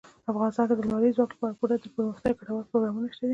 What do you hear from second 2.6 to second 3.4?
پروګرامونه شته دي.